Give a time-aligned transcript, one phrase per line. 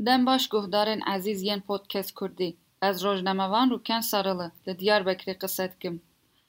[0.00, 6.02] Dem baş guhdarên ezîz yên Podcast Kurdî, ez rojnamevan Rûken Sarılı li Diyarbekirê qise dikim.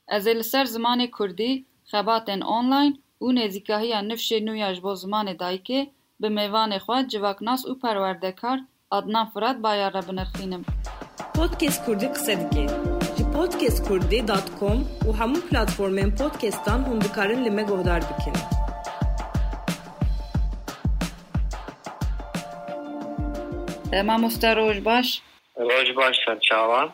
[0.08, 4.94] Ez ê li ser zimanê Kurdî, xebatên online û nêzîkahiya nifşê nû ya ji bo
[4.94, 5.90] zimanê dayîkê
[6.22, 8.60] bi mêvanê xwe civaknas û perwerdekar
[8.92, 10.64] Adnan Firat Bayar re binirxînim.
[11.36, 12.68] Podcast Kurdî qise dike.
[13.18, 18.59] Ji podcastkurdî.com û hemû platformên podcastan hûn dikarin li me guhdar bikin.
[23.94, 25.22] Mamoste roj baş.
[25.58, 26.94] Roj baş serçavan.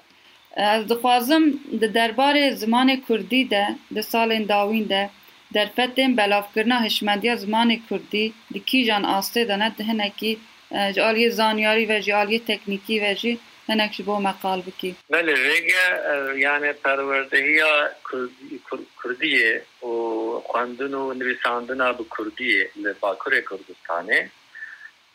[0.56, 5.10] Ez dixwazim di derbarê zimanê Kurdî de di salên dawîn de
[5.54, 10.40] derfetên belavkirina hişmendiya zimanê Kurdî di kîjan astê de ne hinekî
[10.72, 13.38] ji aliyê zanyarî ve ji aliyê teknîkî ve jî
[13.70, 14.96] hinek ji bo me qal bikî.
[15.12, 17.96] Belê rêge yani perwerdehiya
[19.00, 19.92] Kurdiyê û
[20.48, 24.28] xwendin û nivîsandina bi Kurdiyê li Bakurê Kurdistanê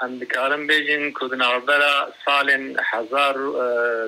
[0.04, 1.94] em dikarin bêjin ku di navbera
[2.26, 3.35] salên hezar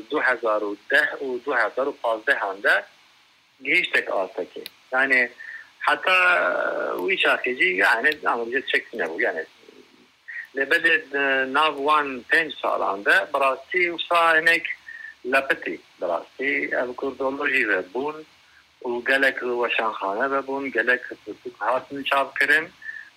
[0.09, 2.75] du hezar û deh û du hezar û pazdehan de
[3.63, 4.63] gihîştek astekê.
[4.91, 5.29] Yani
[5.79, 6.19] heta
[7.05, 9.45] wî şaxê jî yani amacı çektin nebû yani
[10.57, 14.65] لبدê nav wan pênc salan de bi rastî wisa hinek
[15.33, 18.17] lepitî bi rastî ev kurdolojî ve bûn
[18.87, 21.01] û gelek weşanxane ve bûn gelek
[21.59, 22.67] hatin çavkirin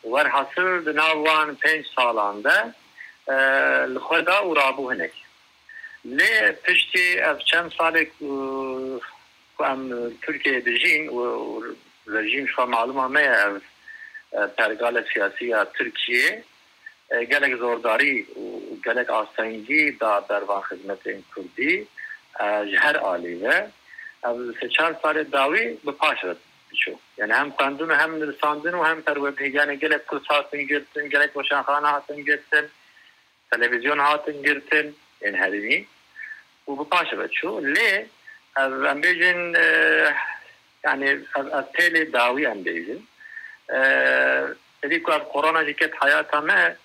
[0.06, 2.74] ور حاصل دنوان پنج سالان ده
[3.86, 5.12] لخدا او هنک
[6.06, 8.04] لی پشتی از چند سال
[9.58, 11.62] که هم ترکی دیجین و
[12.08, 13.62] رجیم شما معلوم همه از
[14.58, 16.44] پرگال سیاسی ها ترکیه
[17.12, 21.88] گلک زورداری و گلک آسانگی دا دروان خدمت این کردی
[22.72, 23.68] جهر آلیه
[24.24, 26.38] از سه چار سال داوی بپاشد
[26.76, 31.34] biçû yani hem xwendin û hem nivîsandin û hem perwerdehîganê gelek kurs hatin girtin gelek
[31.34, 32.66] weşanxane hatin girtin
[33.52, 35.86] televizyon hatin girtin ên herî
[36.68, 38.06] û bi paş re çû lê
[38.58, 39.40] ev em bêjin
[40.84, 41.20] yani ev
[41.76, 43.02] têlê dawî em bêjin
[44.82, 46.76] Sedî ku ev korona jî ket hayata me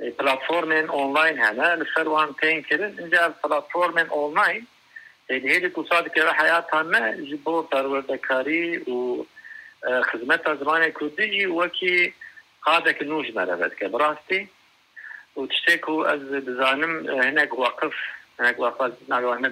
[0.00, 0.88] tişekê tişekê nû çêbû dersên online.
[0.88, 4.66] Platformên online hene li ser wan tên kirin inca ev platformên online
[5.28, 9.26] hêdî ku sa dikeve hayata me ji bo perwerdekarî û
[9.82, 12.12] xizmeta zimanê Kurdî jî wekî
[12.60, 14.48] qadekî nû ji me re vedike bi rastî
[15.36, 17.94] û tiştê ku ez dizanim hinek waqif
[18.40, 19.48] hinek waqif nagahne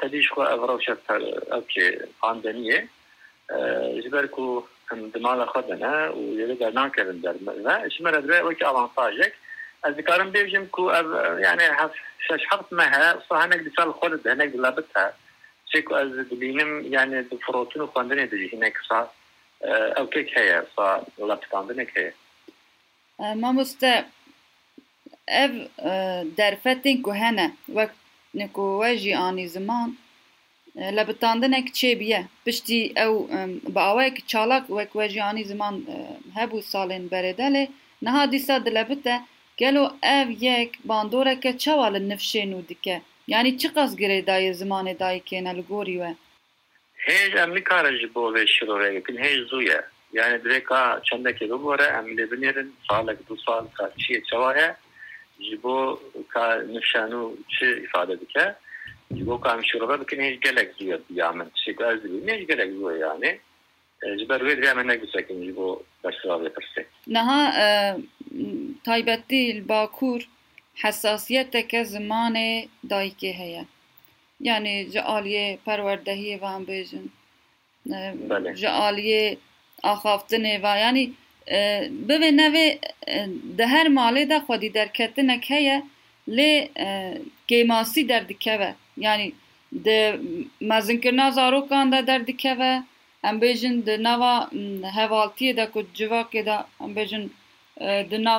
[0.00, 0.98] کدی شو أفراد شد
[1.52, 2.88] اوکی پاندمیه
[4.04, 8.42] جبر کو هم دمال خدنا نه و یه در نکردن در نه شما رد به
[8.42, 9.32] وقت آوانتاژک
[9.82, 11.90] از دکارم يعني کو هف
[12.28, 15.12] شش هفت مها صح نگ دسال خود ده نگ لابتها.
[15.72, 19.06] شکو أز دبينم يعني دفروتون خواندنی دیگه هناك صح؟
[19.64, 22.12] آه، أوكي كهيا صح؟ صح لابتاندنی كهيا
[23.20, 23.84] آه، ما مست
[25.28, 27.94] أب آه، درفتين كهنا وقت
[28.46, 29.90] ku we jî anî ziman
[32.44, 33.14] piştî ew
[33.74, 35.74] bi awayek çalak wek we jî anî ziman
[36.38, 37.64] hebû salên berêdelê
[38.02, 39.20] niha dîsa dilebite
[39.56, 43.02] gelo ev yek bandoreke çawa li nifşên û dike.
[43.28, 46.14] Yanî çi qas girê dayê zimanê dayîkêne li gorî we?
[47.06, 49.80] Hêj em nikare ji bo vê şîrovê bikin hêj zû ye.
[50.12, 53.66] Yani direkt ha çendekê bibore em lê binêrin salek du sal
[53.98, 54.76] çiyê çawa ye
[55.40, 56.44] ji bo ka
[56.74, 58.54] nifşanû çi ifade dike
[59.16, 62.46] ji bo ka şîrove bikin hêj gelek zû ye ya min tişek ez dibîn hêj
[62.46, 63.38] gelek zû ye yani?
[64.18, 67.40] Ji ber wê em hinek bisekin ji bo bersivavê pirsê niha
[68.84, 70.28] taybetî li bakur
[70.74, 73.64] hesasiyeteke zimanê dayîkê heye.
[74.40, 77.06] Yani ji aliyê perwerdehiyê ve em bêjin
[78.54, 79.36] ji aliyê
[79.82, 80.68] axaftinê ve
[82.06, 82.78] به و نوی
[83.56, 85.82] ده هر مالی ده خودی درکتنک هیه
[86.36, 86.70] لی
[87.46, 89.32] گیماسی در دکوه یعنی
[89.84, 90.18] ده
[90.60, 92.82] مزنکرنا زاروکان ده در دکوه
[93.24, 94.34] ام بیجن ده نوا
[94.98, 97.30] هوالتیه ده که جواکه ده ام بیجن
[98.10, 98.36] ده نو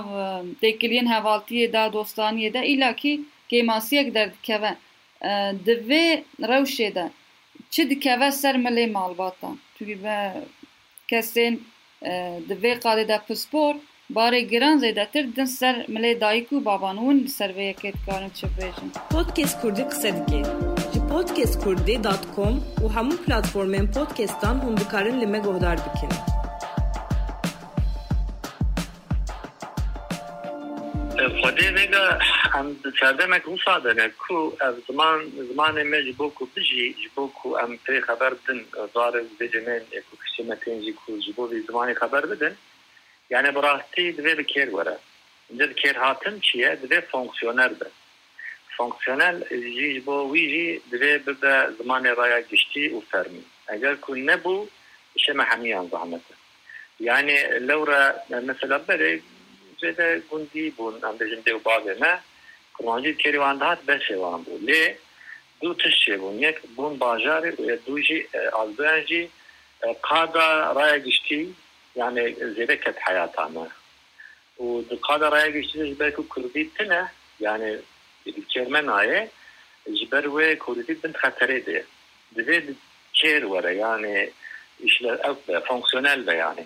[0.62, 3.20] دیکلین هوالتیه ده دوستانیه ده ایلا که
[3.50, 4.72] گیماسیک در دکوه
[5.66, 7.06] ده وی روشه ده
[7.74, 10.34] چه دکوه سر ملی مالباتا توی به
[11.08, 11.60] کسین
[12.48, 13.76] di vê qadê de pispor
[14.16, 18.30] barê giran zêdetir din ser milê dayîk û baban û di ser vê yekê dikarin
[18.30, 18.90] çi bêjin.
[19.16, 20.42] Podcast Kurdî qise dike.
[20.94, 26.12] Ji podcastkurdî.com û hemû platformên podcastan hûn dikarin li me guhdar bikin
[32.54, 35.20] hend çerdemeke wisa dene ku ev zaman
[35.50, 38.60] zimanê me ji bo ku bijî ji bo ku em pê xeber bidin
[38.94, 42.54] zarê bêcemên ku kişîmetên jî ku ji bo vê zimanê xeber bidin
[43.30, 44.98] yani bi rastî divê bi kêr were
[45.50, 47.88] ince dikêr hatin çi ye divê fonksyoner be
[48.78, 49.38] fonksiyonel
[49.76, 53.44] jî ji bo wî jî divê bibe zimanê raya giştî û fermî
[53.74, 54.68] eger ku nebû
[55.16, 56.22] işe me hemiyan zahmet
[57.00, 57.36] yani
[57.68, 58.04] lewre
[58.50, 59.20] mesela berê
[59.82, 61.54] zêde gundî bûn em bêjin dê
[62.79, 64.95] کرمانجی کریوان دهات بشه وان بو لی
[65.61, 69.31] دو تشی بون یک بون باجاری و دو جی آزبان جی
[70.03, 71.55] قادا رای گشتی
[71.95, 73.69] yani zireket hayatana.
[74.59, 77.07] O kadar aya geçtiğiniz belki Kürdi tine
[77.41, 77.79] yani
[78.49, 79.29] Kermen ayı
[79.87, 81.85] jiber ve Kürdi bin hatırıydı.
[82.37, 82.63] Dibe
[83.15, 84.31] kêr were yani
[84.81, 86.65] işler ev fonksiyonel be yani.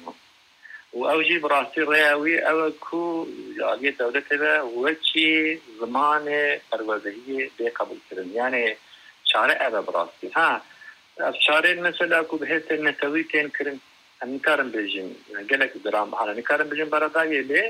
[0.93, 6.25] و أو جی براستی ریاوی أو کو جالی دولت به وچی زمان
[6.71, 8.75] پروازهی به قبول کردن یعنی يعني
[9.23, 10.61] چاره أو براستی ها
[11.17, 13.79] از چاره مثلا کو به حیث نتوی تین کرن
[14.21, 15.15] همی کارم بجیم
[15.49, 17.63] گلک درام بحالا نکارم بجیم برادایی لی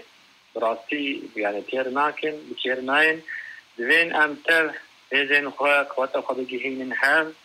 [0.56, 3.24] براستی یعنی يعني تیر ناکن بکیر ناین
[3.78, 4.38] دوین ام
[5.12, 7.36] هزین خواه قواتا خواه بگیهینن هم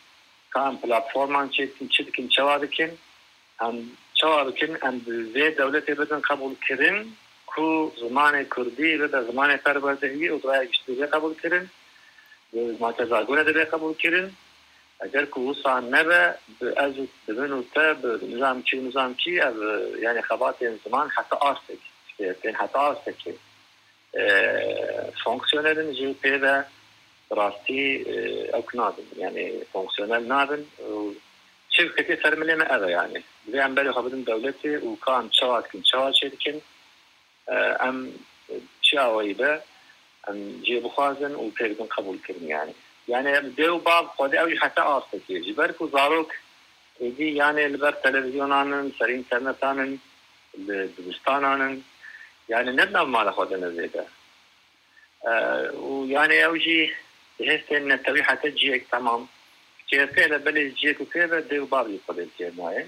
[0.52, 2.90] که ام پلاتفورمان چیتکن چوا بکن
[3.60, 4.96] هم çavarkin em
[5.34, 6.98] zê dewletê bidin qebul kirin
[7.46, 11.66] ku zimanê Kurdî ve de zimanê perwerdehiyê û duraya giştî qebul kirin
[12.84, 13.94] matezagunê de bê qebul
[15.04, 16.22] eğer ku wisa nebe
[16.60, 17.60] bi ez û dibin û
[18.32, 19.56] nizam çî nizam çî ev
[20.04, 21.80] yani xebatên ziman heta arsek
[22.18, 23.32] pên heta arsekê
[25.24, 26.64] fonksiyonerin jî pê ve
[27.36, 27.82] rastî
[28.58, 30.62] ew nabin yani fonksiyonel nabin
[31.74, 33.22] şirketê sermilê me ev yani
[33.52, 36.60] زي ام بلي خبرن دولتي وكان شوات كن شوات شركن
[37.48, 38.12] ام
[38.82, 39.60] شاوي به؟
[40.28, 42.72] ام جي بخازن وبيردن قبول كرن يعني
[43.08, 46.32] يعني ديو باب خودي اوي حتى آستك يجي بركو زاروك
[47.00, 49.98] يجي يعني البر تلفزيونانن سر انترنتانن
[50.98, 51.82] دبستانانن
[52.48, 54.06] يعني ندنا مال خودنا زيدا
[55.26, 56.94] أه ويعني اوجي
[57.40, 59.28] بحيث ان الطبيعة تجيك تمام.
[59.88, 62.84] CHP بله جیک و دیو بابی خودت کرنای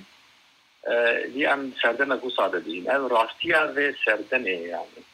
[1.34, 5.04] دی ام سردن اگو ساده دین ام راستی و سردن یعنی؟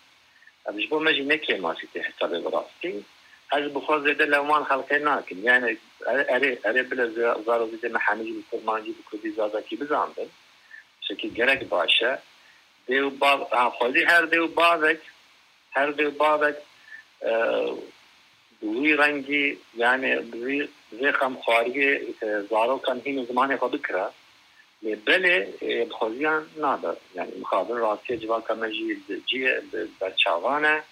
[0.66, 3.04] ام جبو مجی نکی ماسی تی حساب راستی.
[3.50, 7.06] از بخواه زیده لومان خلقه ناکن یعنی اره اره بله
[7.46, 10.26] زارو زیده محمدی بکرمانجی بکردی زاده کی بزاندن
[11.00, 12.18] شکی گرک باشه.
[12.86, 15.00] دیو باب خودی هر دیو بابک
[15.72, 16.56] هر دیو بابک
[18.60, 22.14] دوی رنگی یعنی دوی زخم خارجي
[22.50, 23.86] زارو كان هنا زمان خود
[24.81, 28.97] بكرة بله بخوزيان نادر يعني مخابن راسية جوال كمجي
[29.29, 29.59] جي
[30.01, 30.83] برشاوانه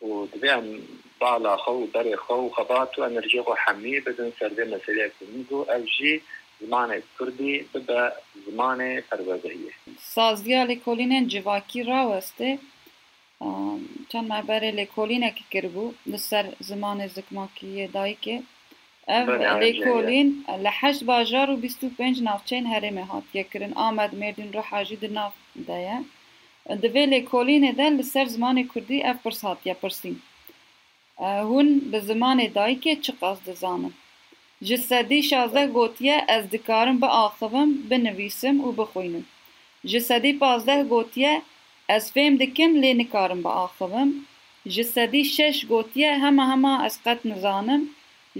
[0.00, 0.62] ودبيع
[1.20, 6.22] بالا خو بري خو خباتو انرجي خو حمي بدن سردي مسئلة كنيدو او جي
[6.60, 8.12] زمان كردي ببا
[8.46, 12.58] زمان پروازهية سازیا لکولین جواکی راوسته
[14.08, 18.42] چند معبر لکولین که کربو لسر زمان زکماکی دایکه
[19.07, 24.61] لی کولین لحش باجار و بیست و پنج نافچین هرمه هات یکرن آمد مردین رو
[24.61, 25.33] حاجی در ناف
[25.67, 25.99] دایه
[26.81, 30.21] دوی لی کولین ده لسر زمان کردی اف پرس هات یا پرسین
[31.19, 33.93] هون به زمان دایی که چه قصد زانم
[34.63, 39.25] جسدی شازده گوتیه از دکارم با آخوام بنویسم و بخوینم
[39.85, 41.41] جسدی پازده گوتیه
[41.89, 44.25] از فیم دکم لینکارم با آخوام
[44.69, 47.81] جسدی شش گوتیه همه همه از قط نزانم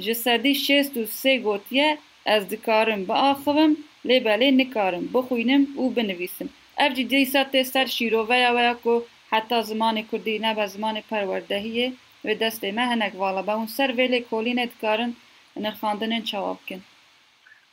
[0.03, 1.89] ji sedî şêst û sê gotiye
[2.25, 3.73] ez dikarim biaxivim
[4.07, 6.49] lê belê nikarim bixwînim û binivîsim
[6.83, 11.87] ev cî dîsa tê ser şîroveya we ku heta zimanê kurdî nebe zimanê perwerdehiyê
[12.25, 15.17] ve destê me hinek vala be hûn ser vê lê kolînê dikarin
[15.63, 16.81] nirxandinên çawa bikin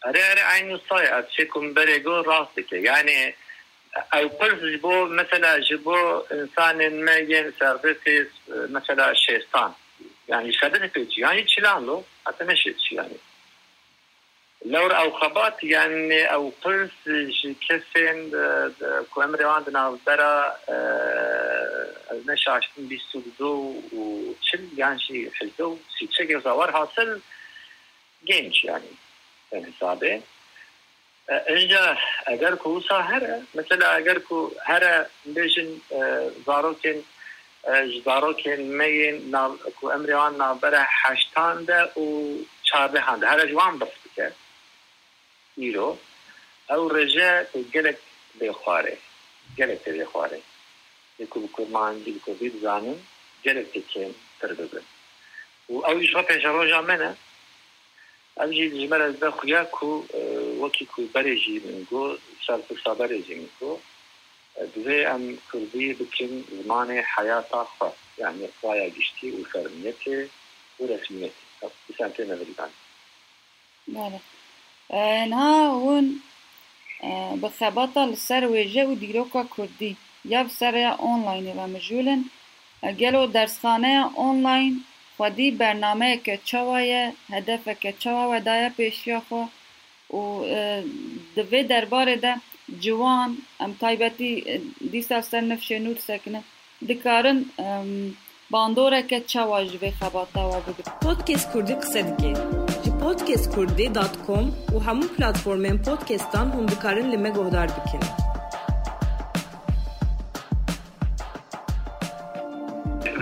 [0.05, 3.35] Erê erê aynı say ez çê kumberê got rast dike yani
[4.13, 8.27] ew pir ji bo mesela ji bo insanên me yên serbêsê
[8.69, 9.71] mesela şêstan
[10.29, 13.17] يعني شادن كريتشي يعني تشلان لو حتى مشيتش يعني
[14.65, 16.91] لور أو خبات يعني أو برس
[17.69, 18.31] كسين
[19.15, 21.87] كو امري عندنا برا آه،
[22.27, 27.21] نشا عشتن بيستو دو وشل يعني شي حلتو سي تشيكي زوار حاصل
[28.25, 28.91] جينش يعني
[29.53, 30.23] حسابي
[31.31, 35.07] انجا آه، اگر کو ساهر مثلا اگر کو هر
[35.93, 37.03] آه، زاروكين
[37.65, 39.17] جزارۆکێن مەین
[39.77, 42.07] کو ئەمریوان نابەرە حشتاندە و
[42.69, 44.29] چاردەهاندە هەرە جوان بەست بکە
[45.61, 45.91] ئیرۆ
[46.71, 47.31] ئەو ڕێژە
[47.75, 47.99] گەلک
[48.39, 48.97] بێ خوارێ
[49.59, 50.41] گەلک بێ خوارێ
[51.33, 52.99] کو کومانجی کوبی بزانن
[53.45, 54.85] گەلک تکێن تر ببن
[55.73, 57.11] و ئەویش وە پێش ڕۆژا منە
[58.39, 59.89] ئەمجی ژمەرە دەخویا کو
[60.63, 62.05] وەکی کو بەرێژی من گۆ
[62.47, 63.73] سەر سابەرێژی من گۆ
[64.75, 67.91] دوێ ئەم کوردی بکن زمانێ حیاتا خوا
[68.23, 70.19] يعني خوایە گشتی و فەرمیەتێ
[70.81, 71.45] و رسمیەتی.
[71.89, 72.71] بسان تێ نەوەریدان
[75.33, 76.07] نها ون
[77.43, 82.21] بخبطة لسر ويجه و ديروكا كردي ياب سريا اونلاين و مجولن
[83.01, 84.85] گلو درسخانه اونلاین
[85.17, 89.41] خودی برنامه که چوایه هدف که چوا و دایا پیشیا خو.
[90.17, 90.45] و
[91.37, 92.35] دوی درباره ده.
[92.80, 96.44] جوان ام تایبتی دیسا سر نفشه نور سکنه
[96.90, 97.46] دکارن
[98.50, 102.34] باندوره که چوا جوی خباتا و بگه پودکست کردی قصه دیگه
[102.84, 108.30] جی پودکست کردی دات کم و همون پلاتفورمین پودکستان هم دکارن لمه گهدار بکنه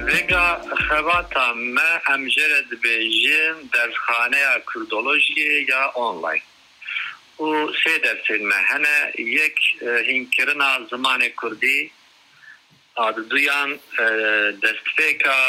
[0.07, 6.50] Vega xevata me em jere dibêjin dersxaneya Kurdolojiyê ya online.
[7.44, 8.98] û sê şey dersên me hene
[9.38, 11.90] yek e, hînkirina zimanê kurdî
[12.96, 13.70] arduyan
[14.04, 14.06] e,
[14.64, 15.40] destpêka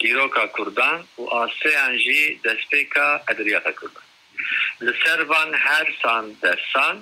[0.00, 4.06] dîroka Kurdan û asêyan jî destpêka edriyata Kurdan.
[4.84, 6.96] Li ser van her san dersan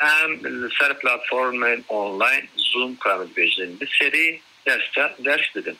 [0.00, 0.30] em
[0.60, 5.78] li ser platformên online Zoom kamilbêjin bir serî derste ders didin.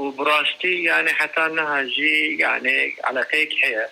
[0.00, 1.80] û bi rastî yani heta niha
[2.44, 3.88] yani alaqeyek heye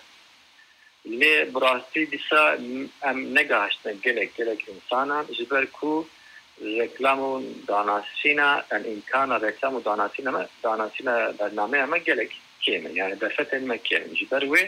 [1.09, 2.57] Lê birastî dîsa
[3.03, 6.07] em negahiştine gelek gelek insanan ji ber ku
[6.61, 12.01] reklam û danasîna en imkana reklam û danasîna me danasîna bernameya me
[12.93, 14.63] yani berfetên me kêmin ji ber wê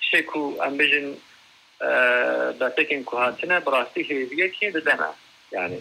[0.00, 1.08] tişê şey ku em bêjin
[2.60, 5.10] bertekên ku hatine birastî hêviyekê dideme
[5.52, 5.78] yani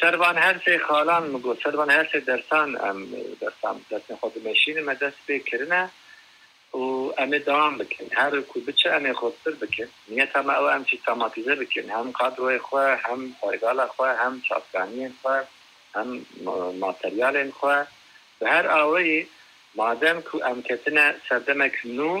[0.00, 3.06] servan her şey halan mı servan her şey dersan em
[3.40, 5.42] dersan dersin xwe dimeşînim me dest pê
[6.78, 6.82] و
[7.18, 8.10] ئەمێ داوام بکەین.
[8.20, 12.84] هەرکو بچە ئەمێ خۆتر بکەن نیەتە ئەمە ئەو ئەم چی تەماتیزە هم هەم قادرۆی هم
[13.06, 15.44] هەم پایداە هم هەم چاپکانیان هم
[15.96, 16.10] هەم
[16.82, 17.76] ماتریالێن خۆ.
[18.38, 19.20] بە هەر ئەوەیە
[19.78, 22.12] مادەم ام ئەمکەتنە سەردەمەک نو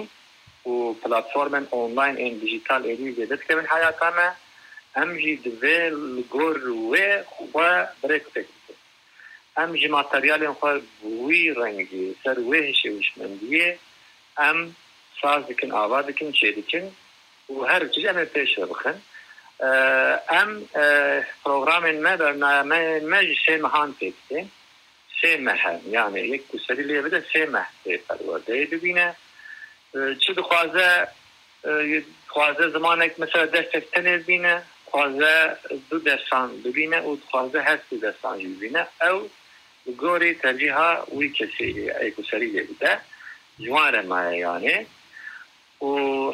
[0.70, 4.28] و پلتفۆرمن ئۆنلاین ئێن دیجیتال ئێنی دەدەکەن حیاتانە
[4.96, 5.80] ئەم ژی دوێ
[6.34, 6.56] گۆر
[6.90, 7.70] وێ خوا
[8.02, 8.48] برێک پێک
[9.58, 10.70] هم ژی ماتریالێن خۆ
[11.24, 13.70] وی ڕەنگی سر وێ هێشێ وشمەندیە.
[14.37, 14.75] ام
[15.21, 16.91] ساز دکن آوا دکن چه دکن
[17.49, 19.01] و هر چیز ام پیش بخن
[20.29, 20.69] ام
[21.45, 24.45] پروگرام ما برنامه ما جی سه مهان تکیده
[25.21, 29.15] سه مهم یعنی یک کسری لیه بده سه مهده پرورده ببینه
[29.93, 31.07] چه دخوازه
[32.27, 35.57] خوازه زمانک مثلا دستفتنه بینه خوازه
[35.89, 39.29] دو دستان ببینه و خوازه هست دو دستان ببینه او
[39.97, 42.67] گوری ترجیحا وی کسی ایکو سری
[43.57, 44.85] بوده جوان ما یعنی
[45.81, 46.33] و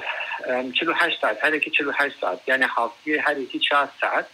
[0.80, 4.26] چلو هشت ساعت هر یکی چلو هشت ساعت یعنی هفته هر یکی چهار ساعت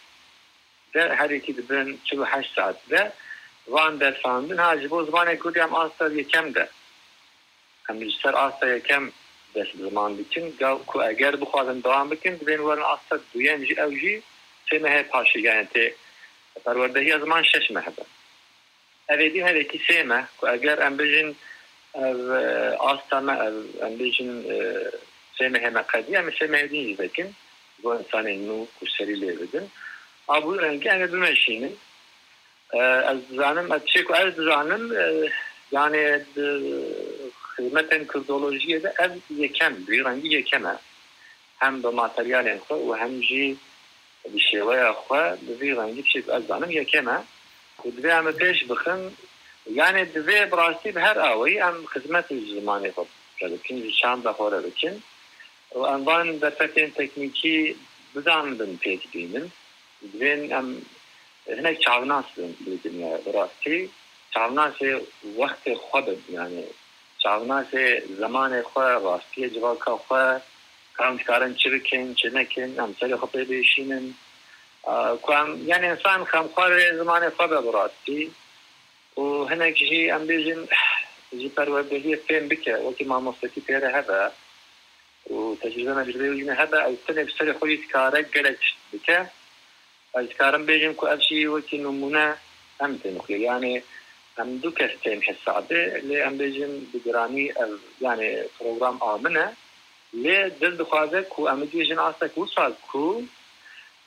[0.93, 3.11] ده هر یکی دبن چلو هشت ساعت ده
[3.67, 6.69] وان درساندن ها جبو زمان کردی هم آستا یکم ده
[7.89, 9.11] هم سر آستا یکم
[9.55, 10.51] دست زمان بکن
[10.85, 14.23] کو اگر بخوادن دوام بکن بین ورن آستا دویم جی او جی
[14.69, 15.91] سه مه پاشی یعنی تی
[16.65, 18.05] پروردهی زمان شش مه ده
[19.09, 19.41] اویدی
[21.97, 23.33] هر یکی سه مه کو اگر ام بجن آستا ما
[23.81, 24.43] ام بجن
[25.37, 27.35] سه مه مقدی هم سه مه دین بکن
[27.83, 29.69] bu insanın nu kuseriyle bedin.
[30.27, 31.77] Abu rengi yani bir meşinin.
[32.73, 34.93] Az zanım açık az zanım
[35.71, 36.25] yani
[37.57, 40.75] خدمت کردولوژی ده از یکم بی رنگی یکمه
[41.59, 43.57] هم به ماتریال خو و هم جی
[44.33, 45.15] به شیوه خو
[45.59, 47.17] بی رنگی چیز از دانم یکمه
[47.85, 49.01] و دوی هم پیش بخن
[49.72, 53.06] یعنی دوی براستی به هر آوی ام خدمت زمانی خود
[53.42, 55.02] بکن چند بخوره بکن
[55.74, 57.76] و انوان در فتن تکنیکی
[58.14, 59.50] بزاندن پیت بینن.
[60.12, 60.82] دوین ام
[61.46, 63.90] هنک چاوناس بین دنیا براستی.
[64.34, 64.74] چاوناس
[65.38, 66.64] وقت خود یعنی
[67.18, 67.66] چاوناس
[68.18, 70.42] زمان خود راستی جواکا خود.
[70.96, 74.14] کارمشکارن چی بکن چی نکن ام سر خود بیشینن
[75.64, 78.30] یعنی انسان خمخوار زمان خود براستی.
[79.18, 80.66] وهناك جي ام بيجن
[81.34, 84.32] جي باروا بيجي فين بك وكي ما مصلتي تيرا هبا
[85.26, 88.58] وتجربة ما تجربه وجينا هبا أو تنه بسر خوي تكارا قلت
[88.92, 89.26] بك.
[90.14, 92.36] تكارم بيجن كو أبشي وكي نمونا
[92.82, 93.82] ام تنخلي يعني
[94.40, 97.52] ام دو كستين حسابه اللي ام بيجن بجرامي
[98.02, 99.54] يعني بروجرام آمنة.
[100.12, 103.22] لي دل دخوازك و ام بيجن عاصك وصال كو.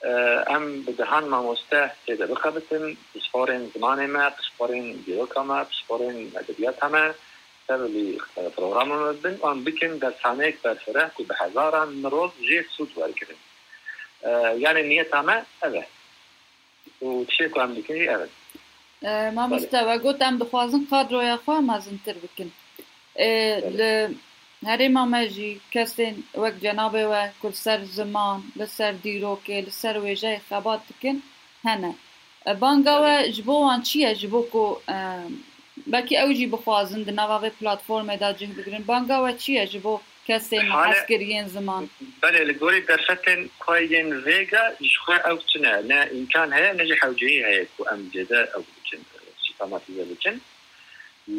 [0.03, 7.05] آه، أم بدهان مامۆستا تێدەبخە بتن پشخۆرێن زمانێمە پشخۆرێن دیۆکەمە پشخۆرێن ئەدەبیات هەمە
[7.67, 8.09] سەرلی
[8.55, 13.39] پرۆگرامەوە بن ئەم بکەن دەرسانەیەک بەرفرە و بە هەزاران مرۆڤ جێ سوود وەرگن
[14.63, 15.83] یانە نیەتامە ئەوە
[17.01, 18.27] و تشێک ئەم بکنی ئەوە
[19.37, 22.49] مامۆستا وەگوتم دخوازن قادرۆیە خوا مازنتر بکن.
[23.25, 23.59] آه،
[29.71, 31.23] ser wêjeyê xebat dikin
[31.63, 31.95] hene
[32.61, 34.81] banga we ji bo wan çi ye ji bo ku
[35.93, 39.65] belkî ew jî bixwazin di nava vê platformê da cih bigirin banga we çi ye
[39.67, 41.89] ji bo kesên heskiriyên ziman
[42.21, 46.95] belê li gorî derfetên xwayên vêga ji xwe ew tune ne imkan heye ne jî
[47.01, 49.01] hewceyî heye ku em cêde ew bikin
[49.43, 50.41] sistematize bikin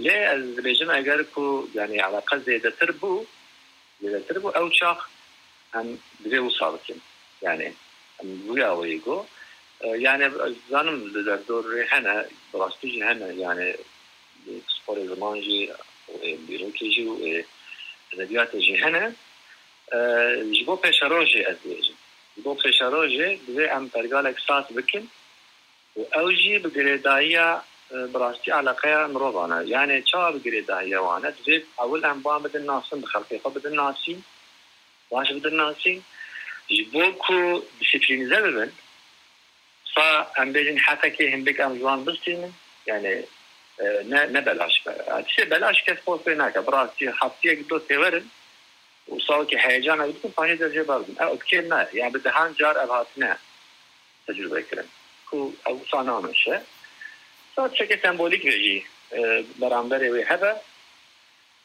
[0.04, 1.46] لێ ئەس دەبێژم ئەگەر و
[1.76, 3.26] ینی علاقە زێدەتر بوو
[4.02, 5.00] زێدەتر بوو ئەو چاق
[5.74, 5.88] هەم
[6.24, 7.00] دوێ و ساڵکن
[7.44, 7.70] یانێ
[8.44, 9.18] بوویاوەی گۆ
[10.06, 10.28] یانێ
[10.72, 12.14] زانم دەردۆڕێ هەنە
[12.50, 13.68] بڕاستیژی هەنە یانێ
[14.74, 15.60] سپۆری زمانژی
[16.46, 17.14] بیرۆکێژی و
[18.10, 19.04] ئەدەبیاتێژی هەنە
[20.54, 21.98] ji bo pêşerojê ez dêjim
[22.44, 25.04] bo pêşerojê divê em pergalek sas bikin
[25.98, 27.48] û ew jî bi girêdayiya
[28.13, 33.53] براستی علاقه مروانه یعنی چا بگیری داهیه وانه دوید اول انبان بدن ناسن بخلقی خود
[33.53, 34.23] بدن ناسی
[35.09, 36.03] باش بدن ناسی
[36.69, 38.71] جبو کو دisiplinize ببن
[39.95, 42.53] فا ام بيجن حتى كي هم بك ام زوان بستين
[42.87, 43.23] يعني
[44.05, 45.23] ne ne belaş be.
[45.27, 48.31] İşte belaş kes postu ne ka brasti haftiye gidiyor severin.
[49.07, 51.15] وصار ki heyecan edip fani derece bazım.
[51.19, 51.87] E okey ne?
[51.93, 53.37] Yani bir daha car evhatine
[54.27, 54.85] tecrübe edelim.
[55.31, 56.57] Bu bu sana şey.
[57.77, 58.79] چکە سمبۆلیک وێژی
[59.59, 60.53] بەرامبەرێ وێ هەبە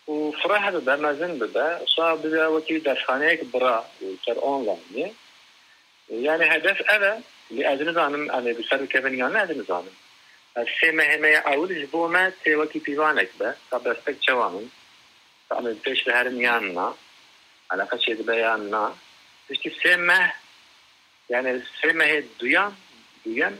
[0.08, 3.78] و فرا هەبە بە مەزن ببە سا ببەوەکی دەرخانەیەک بڕا
[4.24, 5.08] سەر ئۆنلاینێ
[6.26, 7.12] یعنی هەدەف ئەە
[7.54, 9.96] لی ئەز نزانم ئەمێ بسەر کەبنیان نەد نزانم
[10.76, 14.66] سێ مەهمەیە ئەولش بۆمە تێوەکی پیوانێک بە تا بەستێک چاوانم
[15.56, 16.88] ئەمە پێش هەرم یان نا
[17.72, 18.84] علاقە چێ دبیان نا
[19.46, 20.20] پشتی سێ مە
[21.32, 22.72] یعنی سێ مەهێ دویان
[23.24, 23.54] دویان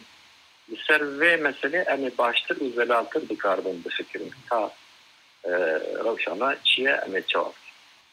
[0.87, 4.31] Serve mesele emi baştır ve altın dikardın bu fikirin.
[4.49, 4.71] Ta
[5.43, 5.51] e,
[6.05, 7.53] ravşana çiye emi çavak.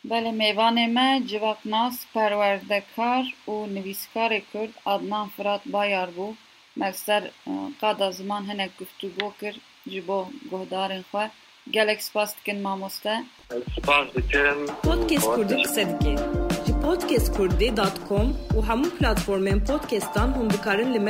[0.05, 6.35] Bele meyvanê me civaknas perwerdekar û nivîskarê Kurd Adnan Firat Bayar bû
[6.77, 9.55] meg ser e, qada ziman hinek guftûgo kir
[9.91, 11.31] ji bo guhdarên xwe
[11.71, 13.25] gelek spas dikin mamoste
[13.77, 16.17] Spas dikim Podcast Kurdî qise dike
[16.67, 21.01] ji podcastkurdî.com û hemû platformên podcastan hûn dikarin li